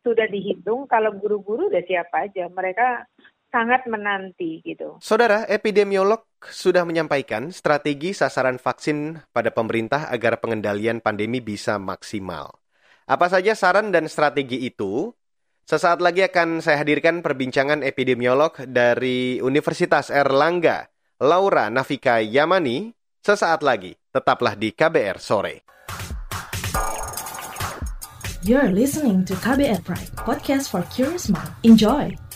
sudah 0.00 0.26
dihitung. 0.32 0.88
Kalau 0.88 1.12
guru-guru 1.12 1.68
udah 1.68 1.84
siapa 1.84 2.24
aja. 2.24 2.48
Mereka 2.48 3.04
sangat 3.52 3.84
menanti 3.84 4.62
gitu. 4.64 4.96
Saudara, 5.02 5.44
epidemiolog 5.44 6.24
sudah 6.40 6.86
menyampaikan 6.88 7.52
strategi 7.52 8.16
sasaran 8.16 8.56
vaksin 8.56 9.20
pada 9.34 9.52
pemerintah 9.52 10.08
agar 10.08 10.40
pengendalian 10.40 11.02
pandemi 11.04 11.42
bisa 11.42 11.76
maksimal. 11.76 12.59
Apa 13.06 13.30
saja 13.32 13.56
saran 13.56 13.94
dan 13.94 14.08
strategi 14.10 14.66
itu? 14.66 15.12
Sesaat 15.64 16.02
lagi 16.02 16.26
akan 16.26 16.58
saya 16.58 16.82
hadirkan 16.82 17.22
perbincangan 17.22 17.86
epidemiolog 17.86 18.58
dari 18.66 19.38
Universitas 19.38 20.10
Erlangga, 20.10 20.90
Laura 21.22 21.70
Nafika 21.70 22.18
Yamani, 22.18 22.90
sesaat 23.22 23.62
lagi. 23.62 23.94
Tetaplah 24.10 24.58
di 24.58 24.74
KBR 24.74 25.18
sore. 25.22 25.54
You're 28.42 28.72
listening 28.72 29.22
to 29.28 29.36
KBR 29.38 29.84
Pride, 29.84 30.10
podcast 30.16 30.72
for 30.72 30.82
curious 30.90 31.28
mind. 31.28 31.52
Enjoy. 31.62 32.29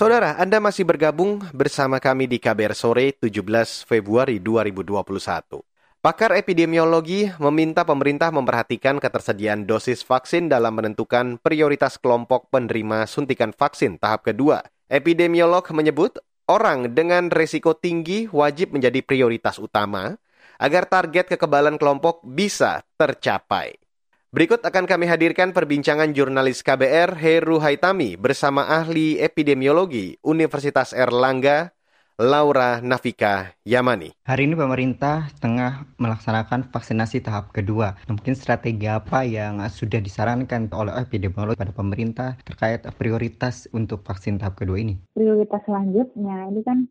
Saudara, 0.00 0.32
Anda 0.40 0.64
masih 0.64 0.88
bergabung 0.88 1.44
bersama 1.52 2.00
kami 2.00 2.24
di 2.24 2.40
KBR 2.40 2.72
Sore 2.72 3.12
17 3.20 3.84
Februari 3.84 4.40
2021. 4.40 5.60
Pakar 6.00 6.40
epidemiologi 6.40 7.28
meminta 7.36 7.84
pemerintah 7.84 8.32
memperhatikan 8.32 8.96
ketersediaan 8.96 9.68
dosis 9.68 10.00
vaksin 10.00 10.48
dalam 10.48 10.72
menentukan 10.80 11.36
prioritas 11.44 12.00
kelompok 12.00 12.48
penerima 12.48 13.04
suntikan 13.04 13.52
vaksin 13.52 14.00
tahap 14.00 14.24
kedua. 14.24 14.64
Epidemiolog 14.88 15.68
menyebut 15.68 16.16
orang 16.48 16.96
dengan 16.96 17.28
resiko 17.28 17.76
tinggi 17.76 18.24
wajib 18.32 18.72
menjadi 18.72 19.04
prioritas 19.04 19.60
utama 19.60 20.16
agar 20.56 20.88
target 20.88 21.36
kekebalan 21.36 21.76
kelompok 21.76 22.24
bisa 22.24 22.88
tercapai. 22.96 23.76
Berikut 24.30 24.62
akan 24.62 24.86
kami 24.86 25.10
hadirkan 25.10 25.50
perbincangan 25.50 26.14
jurnalis 26.14 26.62
KBR 26.62 27.18
Heru 27.18 27.58
Haitami 27.58 28.14
bersama 28.14 28.62
ahli 28.62 29.18
epidemiologi 29.18 30.22
Universitas 30.22 30.94
Erlangga, 30.94 31.74
Laura 32.14 32.78
Nafika 32.78 33.58
Yamani. 33.66 34.14
Hari 34.22 34.46
ini 34.46 34.54
pemerintah 34.54 35.26
tengah 35.42 35.82
melaksanakan 35.98 36.70
vaksinasi 36.70 37.26
tahap 37.26 37.50
kedua. 37.50 37.98
Mungkin 38.06 38.38
strategi 38.38 38.86
apa 38.86 39.26
yang 39.26 39.58
sudah 39.66 39.98
disarankan 39.98 40.70
oleh 40.78 40.94
epidemiolog 40.94 41.58
pada 41.58 41.74
pemerintah 41.74 42.38
terkait 42.46 42.86
prioritas 42.94 43.66
untuk 43.74 44.06
vaksin 44.06 44.38
tahap 44.38 44.54
kedua 44.54 44.78
ini? 44.78 44.94
Prioritas 45.10 45.58
selanjutnya 45.66 46.54
ini 46.54 46.62
kan 46.62 46.86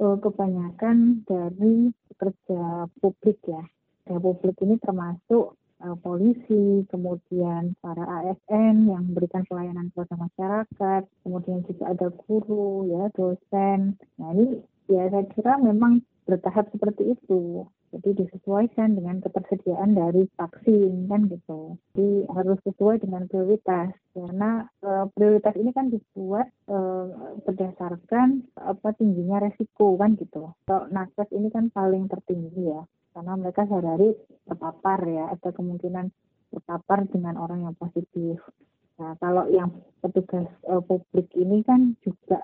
uh, 0.00 0.16
kebanyakan 0.16 1.20
dari 1.28 1.92
pekerja 2.16 2.88
publik 3.04 3.44
ya. 3.44 3.60
Pekerja 4.08 4.24
publik 4.24 4.56
ini 4.64 4.80
termasuk 4.80 5.57
polisi, 6.02 6.82
kemudian 6.90 7.78
para 7.78 8.02
ASN 8.02 8.90
yang 8.90 9.02
memberikan 9.12 9.46
pelayanan 9.46 9.94
kepada 9.94 10.14
masyarakat, 10.18 11.02
kemudian 11.22 11.62
juga 11.70 11.94
ada 11.94 12.08
guru, 12.26 12.90
ya, 12.90 13.04
dosen. 13.14 13.94
Nah 14.18 14.28
ini 14.34 14.58
ya 14.90 15.06
saya 15.12 15.24
kira 15.30 15.60
memang 15.60 16.02
bertahap 16.28 16.68
seperti 16.74 17.16
itu. 17.16 17.64
Jadi 17.88 18.20
disesuaikan 18.20 19.00
dengan 19.00 19.24
ketersediaan 19.24 19.96
dari 19.96 20.28
vaksin 20.36 21.08
kan 21.08 21.24
gitu. 21.32 21.80
Jadi 21.96 22.28
harus 22.36 22.60
sesuai 22.68 23.00
dengan 23.00 23.24
prioritas 23.24 23.96
karena 24.12 24.68
e, 24.84 25.08
prioritas 25.16 25.56
ini 25.56 25.72
kan 25.72 25.88
dibuat 25.88 26.52
e, 26.68 26.78
berdasarkan 27.48 28.44
apa 28.60 28.92
tingginya 29.00 29.40
resiko 29.40 29.96
kan 29.96 30.20
gitu. 30.20 30.52
Kalau 30.68 30.84
nakes 30.92 31.32
ini 31.32 31.48
kan 31.48 31.72
paling 31.72 32.12
tertinggi 32.12 32.76
ya 32.76 32.84
karena 33.18 33.34
mereka 33.34 33.66
sehari-hari 33.66 34.14
terpapar 34.46 35.02
ya 35.10 35.34
ada 35.34 35.50
kemungkinan 35.50 36.14
terpapar 36.54 37.02
dengan 37.10 37.34
orang 37.34 37.66
yang 37.66 37.74
positif. 37.74 38.38
Nah 38.94 39.18
kalau 39.18 39.50
yang 39.50 39.74
petugas 39.98 40.46
uh, 40.70 40.78
publik 40.78 41.26
ini 41.34 41.66
kan 41.66 41.98
juga 42.06 42.38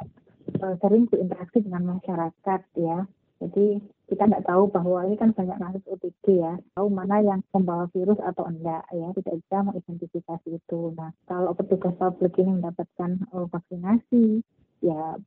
uh, 0.58 0.74
sering 0.82 1.06
berinteraksi 1.06 1.62
dengan 1.62 1.94
masyarakat 1.94 2.60
ya. 2.74 3.06
Jadi 3.38 3.78
kita 4.10 4.26
tidak 4.26 4.42
tahu 4.50 4.66
bahwa 4.66 5.06
ini 5.06 5.14
kan 5.14 5.30
banyak 5.30 5.62
kasus 5.62 5.84
OTG 5.86 6.42
ya, 6.42 6.58
tahu 6.74 6.90
mana 6.90 7.22
yang 7.22 7.38
membawa 7.54 7.86
virus 7.94 8.18
atau 8.18 8.42
enggak 8.50 8.82
ya, 8.90 9.14
tidak 9.14 9.34
bisa 9.46 9.56
mengidentifikasi 9.62 10.48
itu. 10.58 10.80
Nah 10.98 11.14
kalau 11.30 11.54
petugas 11.54 11.94
publik 12.02 12.34
ini 12.42 12.50
mendapatkan 12.58 13.30
uh, 13.30 13.46
vaksinasi, 13.46 14.42
ya 14.82 15.22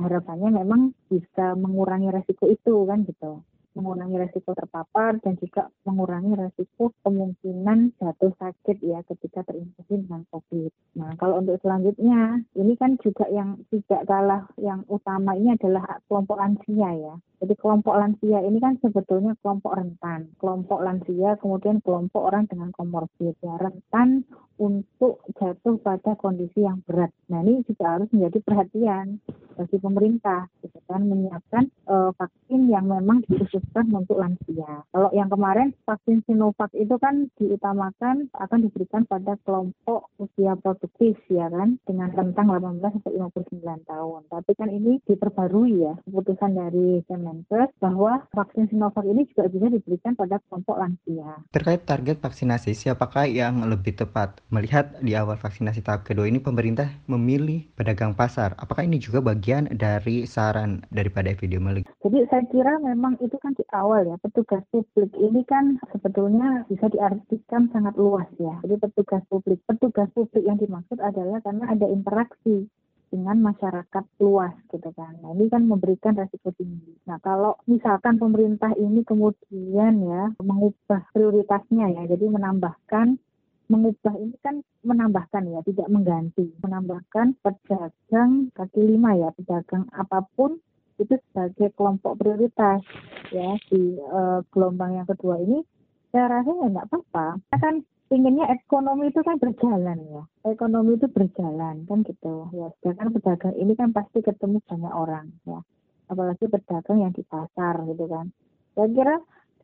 harapannya 0.00 0.64
memang 0.64 0.96
bisa 1.12 1.52
mengurangi 1.60 2.08
resiko 2.08 2.48
itu 2.48 2.88
kan 2.88 3.04
gitu 3.04 3.44
mengurangi 3.78 4.18
resiko 4.18 4.50
terpapar 4.58 5.22
dan 5.22 5.38
juga 5.38 5.70
mengurangi 5.86 6.34
resiko 6.34 6.90
kemungkinan 7.06 7.94
jatuh 8.02 8.34
sakit 8.34 8.82
ya 8.82 9.06
ketika 9.06 9.46
terinfeksi 9.46 10.02
dengan 10.02 10.26
COVID. 10.34 10.98
Nah, 10.98 11.14
kalau 11.14 11.38
untuk 11.38 11.62
selanjutnya, 11.62 12.42
ini 12.58 12.74
kan 12.74 12.98
juga 12.98 13.30
yang 13.30 13.62
tidak 13.70 14.02
kalah 14.10 14.50
yang 14.58 14.82
utama 14.90 15.38
ini 15.38 15.54
adalah 15.54 16.02
kelompok 16.10 16.42
lansia 16.42 16.90
ya. 16.98 17.14
Jadi 17.38 17.54
kelompok 17.54 17.94
lansia 17.94 18.42
ini 18.42 18.58
kan 18.58 18.82
sebetulnya 18.82 19.38
kelompok 19.38 19.78
rentan. 19.78 20.34
Kelompok 20.42 20.82
lansia 20.82 21.38
kemudian 21.38 21.78
kelompok 21.86 22.34
orang 22.34 22.50
dengan 22.50 22.74
komorbid 22.74 23.38
ya 23.38 23.54
rentan 23.62 24.26
untuk 24.58 25.22
jatuh 25.38 25.78
pada 25.80 26.18
kondisi 26.18 26.66
yang 26.66 26.82
berat. 26.84 27.14
Nah 27.30 27.40
ini 27.46 27.62
juga 27.64 27.96
harus 27.96 28.10
menjadi 28.10 28.38
perhatian 28.42 29.22
bagi 29.58 29.78
pemerintah, 29.82 30.46
gitu 30.62 30.78
kan 30.86 31.02
menyiapkan 31.02 31.66
uh, 31.90 32.14
vaksin 32.14 32.70
yang 32.70 32.86
memang 32.86 33.26
dikhususkan 33.26 33.90
untuk 33.90 34.22
lansia. 34.22 34.86
Kalau 34.94 35.10
yang 35.10 35.26
kemarin 35.26 35.74
vaksin 35.82 36.22
Sinovac 36.30 36.70
itu 36.78 36.94
kan 37.02 37.26
diutamakan 37.34 38.30
akan 38.38 38.58
diberikan 38.62 39.02
pada 39.10 39.34
kelompok 39.42 40.14
usia 40.22 40.54
produktif 40.62 41.18
ya 41.26 41.50
kan 41.50 41.74
dengan 41.82 42.14
rentang 42.14 42.54
18 42.54 43.02
sampai 43.02 43.18
59 43.18 43.90
tahun. 43.90 44.20
Tapi 44.30 44.50
kan 44.54 44.68
ini 44.70 45.02
diperbarui 45.02 45.74
ya 45.82 45.94
keputusan 46.06 46.54
dari 46.54 47.02
Kemenkes 47.10 47.74
bahwa 47.82 48.22
vaksin 48.30 48.70
Sinovac 48.70 49.02
ini 49.02 49.26
juga 49.34 49.50
bisa 49.50 49.66
diberikan 49.66 50.14
pada 50.14 50.38
kelompok 50.46 50.78
lansia. 50.78 51.42
Terkait 51.50 51.82
target 51.82 52.22
vaksinasi, 52.22 52.78
siapakah 52.78 53.26
yang 53.26 53.66
lebih 53.66 53.98
tepat? 53.98 54.38
Melihat 54.48 54.96
di 55.04 55.12
awal 55.12 55.36
vaksinasi 55.36 55.84
tahap 55.84 56.08
kedua 56.08 56.24
ini 56.24 56.40
pemerintah 56.40 56.88
memilih 57.04 57.68
pedagang 57.76 58.16
pasar. 58.16 58.56
Apakah 58.56 58.88
ini 58.88 58.96
juga 58.96 59.20
bagian 59.20 59.68
dari 59.68 60.24
saran 60.24 60.80
daripada 60.88 61.28
epidemiolog? 61.28 61.84
Jadi 62.00 62.18
saya 62.32 62.48
kira 62.48 62.80
memang 62.80 63.20
itu 63.20 63.36
kan 63.44 63.52
di 63.52 63.60
awal 63.76 64.08
ya 64.08 64.16
petugas 64.24 64.64
publik 64.72 65.12
ini 65.20 65.44
kan 65.44 65.76
sebetulnya 65.92 66.64
bisa 66.64 66.88
diartikan 66.88 67.68
sangat 67.76 67.92
luas 68.00 68.24
ya. 68.40 68.56
Jadi 68.64 68.80
petugas 68.80 69.20
publik, 69.28 69.60
petugas 69.68 70.08
publik 70.16 70.40
yang 70.40 70.56
dimaksud 70.56 70.96
adalah 70.96 71.44
karena 71.44 71.68
ada 71.68 71.84
interaksi 71.84 72.64
dengan 73.12 73.40
masyarakat 73.40 74.04
luas 74.20 74.56
gitu 74.72 74.88
kan. 74.96 75.12
Nah 75.20 75.36
ini 75.36 75.48
kan 75.52 75.64
memberikan 75.64 76.16
resiko 76.16 76.52
tinggi. 76.56 76.96
Nah 77.04 77.20
kalau 77.20 77.56
misalkan 77.68 78.16
pemerintah 78.16 78.72
ini 78.80 79.04
kemudian 79.04 79.94
ya 80.08 80.32
mengubah 80.40 81.08
prioritasnya 81.12 82.00
ya, 82.00 82.02
jadi 82.08 82.24
menambahkan 82.32 83.20
mengubah 83.68 84.14
ini 84.16 84.36
kan 84.40 84.64
menambahkan 84.82 85.44
ya, 85.48 85.60
tidak 85.64 85.88
mengganti, 85.92 86.48
menambahkan 86.64 87.36
pedagang 87.44 88.48
kaki 88.56 88.80
lima 88.80 89.14
ya, 89.14 89.28
pedagang 89.36 89.84
apa 89.92 90.24
pun 90.34 90.56
itu 90.98 91.14
sebagai 91.30 91.70
kelompok 91.78 92.18
prioritas 92.18 92.82
ya 93.30 93.54
di 93.70 93.96
uh, 94.02 94.42
gelombang 94.50 94.98
yang 94.98 95.06
kedua 95.06 95.38
ini. 95.38 95.62
Saya 96.10 96.26
rasa 96.26 96.50
ya 96.50 96.66
nggak 96.72 96.88
apa-apa. 96.90 97.26
Kan 97.60 97.84
inginnya 98.08 98.48
ekonomi 98.50 99.12
itu 99.12 99.20
kan 99.22 99.36
berjalan 99.38 99.98
ya. 100.08 100.22
Ekonomi 100.48 100.96
itu 100.98 101.06
berjalan 101.06 101.84
kan 101.86 101.98
gitu 102.02 102.48
ya. 102.56 102.72
Sedangkan 102.80 103.14
pedagang 103.14 103.54
ini 103.60 103.72
kan 103.78 103.94
pasti 103.94 104.24
ketemu 104.24 104.58
banyak 104.64 104.92
orang 104.92 105.30
ya. 105.46 105.60
Apalagi 106.08 106.48
pedagang 106.48 106.98
yang 107.04 107.12
di 107.12 107.22
pasar 107.22 107.84
gitu 107.84 108.04
kan. 108.08 108.32
Saya 108.74 108.88
kira 108.90 109.14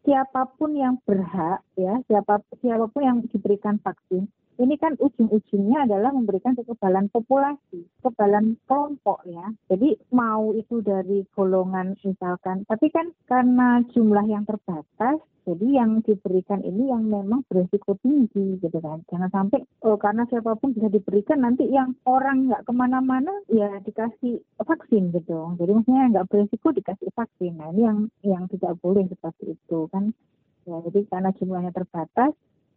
siapa 0.05 0.47
pun 0.61 0.77
yang 0.77 1.01
berhak 1.09 1.65
ya 1.75 1.99
siapa 2.07 2.45
siapa 2.61 2.87
pun 2.93 3.03
yang 3.03 3.19
diberikan 3.33 3.81
vaksin 3.81 4.29
ini 4.59 4.75
kan 4.79 4.95
ujung-ujungnya 5.03 5.91
adalah 5.91 6.15
memberikan 6.15 6.55
kekebalan 6.55 7.11
populasi, 7.11 7.87
kekebalan 8.01 8.55
kelompok 8.71 9.23
ya. 9.27 9.51
Jadi 9.67 9.99
mau 10.15 10.55
itu 10.55 10.79
dari 10.81 11.27
golongan 11.35 11.99
misalkan, 12.07 12.63
tapi 12.71 12.91
kan 12.95 13.11
karena 13.27 13.83
jumlah 13.91 14.27
yang 14.31 14.47
terbatas, 14.47 15.19
jadi 15.45 15.67
yang 15.85 16.01
diberikan 16.01 16.65
ini 16.65 16.89
yang 16.89 17.05
memang 17.05 17.45
berisiko 17.53 18.01
tinggi 18.01 18.57
gitu 18.65 18.79
kan. 18.81 19.05
Jangan 19.13 19.29
sampai 19.29 19.61
oh, 19.85 20.01
karena 20.01 20.25
siapa 20.33 20.57
pun 20.57 20.73
bisa 20.73 20.89
diberikan 20.89 21.45
nanti 21.45 21.69
yang 21.69 21.93
orang 22.09 22.49
nggak 22.49 22.65
ke 22.65 22.73
mana-mana 22.73 23.33
ya 23.53 23.77
dikasih 23.85 24.41
vaksin 24.57 25.13
gitu. 25.13 25.53
Jadi 25.61 25.71
maksudnya 25.77 26.05
nggak 26.17 26.29
berisiko 26.33 26.73
dikasih 26.73 27.13
vaksin. 27.13 27.61
Nah 27.61 27.69
ini 27.77 27.83
yang 27.85 27.99
yang 28.25 28.45
tidak 28.49 28.81
boleh 28.81 29.05
seperti 29.05 29.53
itu 29.53 29.85
kan. 29.93 30.17
Ya, 30.65 30.81
jadi 30.81 31.05
karena 31.13 31.29
jumlahnya 31.37 31.77
terbatas, 31.77 32.33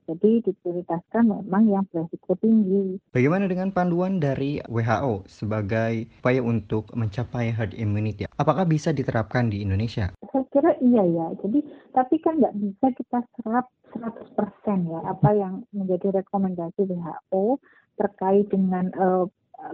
jadi 0.08 0.40
diprioritaskan 0.48 1.24
memang 1.28 1.64
yang 1.68 1.84
berisiko 1.92 2.40
tinggi. 2.40 2.96
Bagaimana 3.12 3.52
dengan 3.52 3.76
panduan 3.76 4.24
dari 4.24 4.64
WHO 4.72 5.28
sebagai 5.28 6.08
upaya 6.24 6.40
untuk 6.40 6.88
mencapai 6.96 7.52
herd 7.52 7.76
immunity? 7.76 8.24
Apakah 8.40 8.64
bisa 8.64 8.96
diterapkan 8.96 9.52
di 9.52 9.62
Indonesia? 9.62 10.16
Saya 10.32 10.48
kira 10.50 10.72
iya 10.80 11.04
ya. 11.04 11.28
Jadi 11.44 11.60
tapi 11.92 12.16
kan 12.24 12.40
nggak 12.40 12.56
bisa 12.56 12.88
kita 12.96 13.20
serap 13.36 13.68
100% 13.92 14.88
ya 14.88 15.00
apa 15.04 15.30
yang 15.36 15.68
menjadi 15.76 16.24
rekomendasi 16.24 16.88
WHO 16.88 17.60
terkait 18.00 18.48
dengan 18.48 18.88
uh, 18.96 19.28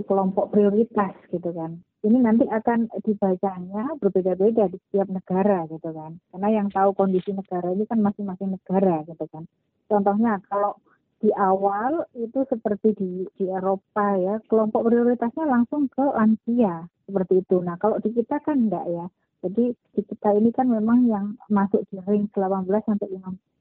kelompok 0.10 0.50
prioritas 0.50 1.14
gitu 1.30 1.54
kan 1.54 1.78
ini 2.04 2.20
nanti 2.20 2.44
akan 2.44 2.92
dibacanya 3.00 3.96
berbeda-beda 3.96 4.68
di 4.68 4.78
setiap 4.88 5.08
negara 5.08 5.64
gitu 5.72 5.90
kan. 5.96 6.20
Karena 6.36 6.50
yang 6.52 6.68
tahu 6.68 6.92
kondisi 6.92 7.32
negara 7.32 7.72
ini 7.72 7.88
kan 7.88 8.04
masing-masing 8.04 8.60
negara 8.60 9.08
gitu 9.08 9.24
kan. 9.32 9.48
Contohnya 9.94 10.42
kalau 10.50 10.82
di 11.22 11.30
awal 11.38 12.10
itu 12.18 12.42
seperti 12.50 12.98
di, 12.98 13.12
di 13.38 13.46
Eropa 13.46 14.18
ya, 14.18 14.42
kelompok 14.50 14.90
prioritasnya 14.90 15.46
langsung 15.46 15.86
ke 15.86 16.02
lansia 16.02 16.90
seperti 17.06 17.46
itu. 17.46 17.62
Nah 17.62 17.78
kalau 17.78 18.02
di 18.02 18.10
kita 18.10 18.42
kan 18.42 18.66
enggak 18.66 18.90
ya. 18.90 19.06
Jadi 19.46 19.76
di 19.76 20.02
kita 20.02 20.34
ini 20.34 20.50
kan 20.50 20.66
memang 20.66 21.06
yang 21.06 21.38
masuk 21.54 21.86
di 21.94 22.02
ring 22.10 22.26
18 22.34 22.66
sampai 22.66 23.08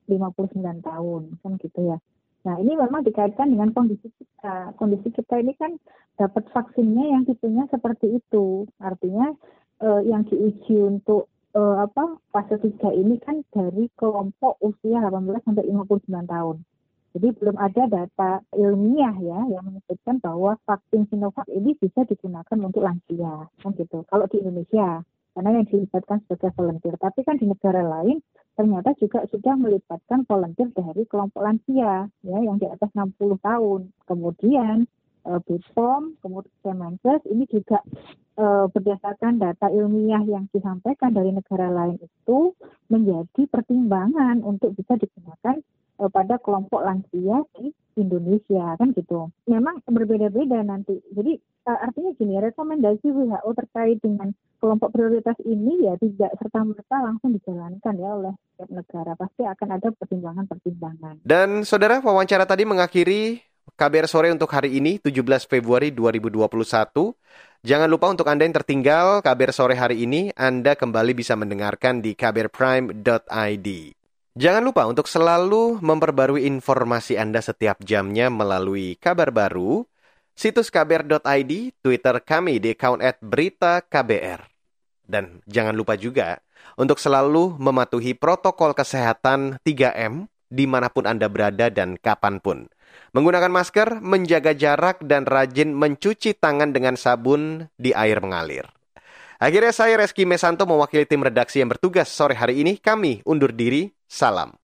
59 0.08 0.88
tahun 0.88 1.22
kan 1.44 1.52
gitu 1.60 1.80
ya. 1.84 1.98
Nah, 2.42 2.58
ini 2.58 2.74
memang 2.74 3.06
dikaitkan 3.06 3.54
dengan 3.54 3.70
kondisi 3.70 4.10
kita. 4.18 4.74
Kondisi 4.74 5.14
kita 5.14 5.38
ini 5.38 5.54
kan 5.54 5.78
dapat 6.18 6.50
vaksinnya 6.50 7.14
yang 7.14 7.22
tipenya 7.22 7.70
seperti 7.70 8.18
itu. 8.18 8.66
Artinya 8.82 9.30
eh, 9.78 10.00
yang 10.10 10.26
diuji 10.26 10.74
untuk 10.82 11.30
eh, 11.52 11.76
apa 11.84 12.16
fase 12.32 12.56
3 12.60 12.92
ini 12.96 13.16
kan 13.20 13.44
dari 13.52 13.88
kelompok 13.96 14.56
usia 14.64 15.00
18 15.04 15.44
sampai 15.44 15.64
59 15.68 16.26
tahun. 16.28 16.56
Jadi 17.12 17.28
belum 17.36 17.56
ada 17.60 17.82
data 17.92 18.40
ilmiah 18.56 19.12
ya 19.20 19.40
yang 19.52 19.68
menyebutkan 19.68 20.16
bahwa 20.24 20.56
vaksin 20.64 21.04
Sinovac 21.12 21.44
ini 21.52 21.76
bisa 21.76 22.08
digunakan 22.08 22.56
untuk 22.56 22.80
lansia, 22.80 23.52
kan 23.60 23.70
gitu. 23.76 24.00
Kalau 24.08 24.24
di 24.32 24.40
Indonesia, 24.40 25.04
karena 25.36 25.60
yang 25.60 25.66
dilibatkan 25.68 26.24
sebagai 26.24 26.52
volunteer. 26.56 26.96
Tapi 26.96 27.20
kan 27.24 27.36
di 27.40 27.48
negara 27.48 27.84
lain 27.84 28.20
ternyata 28.52 28.92
juga 29.00 29.24
sudah 29.32 29.56
melibatkan 29.56 30.28
volunteer 30.28 30.68
dari 30.76 31.08
kelompok 31.08 31.40
lansia 31.40 32.08
ya 32.20 32.38
yang 32.40 32.60
di 32.60 32.68
atas 32.68 32.88
60 32.92 33.40
tahun. 33.40 33.92
Kemudian 34.08 34.88
BPOM, 35.22 36.18
kemudian 36.18 36.54
Kemenkes 36.66 37.22
ini 37.30 37.46
juga 37.46 37.78
uh, 38.38 38.66
berdasarkan 38.70 39.38
data 39.38 39.70
ilmiah 39.70 40.22
yang 40.26 40.48
disampaikan 40.50 41.14
dari 41.14 41.30
negara 41.30 41.70
lain 41.70 41.98
itu 42.00 42.54
menjadi 42.90 43.42
pertimbangan 43.48 44.42
untuk 44.42 44.74
bisa 44.74 44.98
digunakan 44.98 45.60
uh, 46.02 46.10
pada 46.10 46.40
kelompok 46.42 46.82
lansia 46.82 47.44
di 47.58 47.70
Indonesia 47.96 48.72
kan 48.80 48.96
gitu. 48.96 49.28
Memang 49.46 49.84
berbeda-beda 49.84 50.64
nanti. 50.64 50.96
Jadi 51.12 51.36
artinya 51.62 52.10
gini, 52.16 52.40
rekomendasi 52.40 53.06
WHO 53.12 53.50
terkait 53.54 54.00
dengan 54.00 54.32
kelompok 54.58 54.94
prioritas 54.94 55.36
ini 55.44 55.86
ya 55.86 55.94
tidak 56.00 56.32
serta 56.40 56.64
merta 56.64 56.96
langsung 57.04 57.36
dijalankan 57.36 57.94
ya 58.00 58.10
oleh 58.16 58.34
setiap 58.54 58.70
negara. 58.72 59.12
Pasti 59.14 59.42
akan 59.44 59.68
ada 59.76 59.88
pertimbangan-pertimbangan. 59.92 61.14
Dan 61.22 61.68
saudara 61.68 62.00
wawancara 62.00 62.48
tadi 62.48 62.64
mengakhiri 62.64 63.51
KBR 63.76 64.06
sore 64.06 64.28
untuk 64.30 64.50
hari 64.50 64.78
ini 64.78 64.98
17 65.02 65.50
Februari 65.50 65.90
2021. 65.90 66.38
Jangan 67.62 67.88
lupa 67.90 68.10
untuk 68.10 68.26
Anda 68.26 68.42
yang 68.42 68.56
tertinggal 68.58 69.22
KBR 69.22 69.52
sore 69.54 69.74
hari 69.78 70.02
ini, 70.02 70.34
Anda 70.34 70.74
kembali 70.74 71.12
bisa 71.14 71.38
mendengarkan 71.38 72.02
di 72.02 72.18
kbrprime.id. 72.18 73.68
Jangan 74.32 74.62
lupa 74.64 74.88
untuk 74.88 75.04
selalu 75.04 75.76
memperbarui 75.84 76.48
informasi 76.48 77.20
Anda 77.20 77.44
setiap 77.44 77.84
jamnya 77.84 78.32
melalui 78.32 78.96
kabar 78.96 79.28
baru, 79.28 79.84
situs 80.32 80.72
kbr.id, 80.72 81.52
Twitter 81.84 82.16
kami 82.24 82.56
di 82.56 82.72
account 82.72 83.04
at 83.04 83.20
berita 83.20 83.84
KBR. 83.84 84.40
Dan 85.04 85.44
jangan 85.44 85.76
lupa 85.76 86.00
juga 86.00 86.40
untuk 86.80 86.96
selalu 86.96 87.60
mematuhi 87.60 88.16
protokol 88.16 88.72
kesehatan 88.72 89.60
3M 89.60 90.32
di 90.48 90.64
mana 90.64 90.88
pun 90.88 91.04
Anda 91.04 91.28
berada 91.28 91.68
dan 91.68 92.00
kapan 92.00 92.40
pun. 92.40 92.71
Menggunakan 93.12 93.52
masker, 93.52 94.00
menjaga 94.00 94.56
jarak, 94.56 95.04
dan 95.04 95.28
rajin 95.28 95.76
mencuci 95.76 96.36
tangan 96.36 96.72
dengan 96.72 96.96
sabun 96.96 97.68
di 97.76 97.92
air 97.92 98.20
mengalir. 98.24 98.68
Akhirnya 99.42 99.74
saya 99.74 99.98
Reski 99.98 100.22
Mesanto 100.22 100.62
mewakili 100.70 101.02
tim 101.02 101.18
redaksi 101.18 101.58
yang 101.58 101.72
bertugas 101.74 102.06
sore 102.06 102.38
hari 102.38 102.62
ini. 102.62 102.78
Kami 102.78 103.26
undur 103.26 103.50
diri. 103.50 103.90
Salam. 104.06 104.54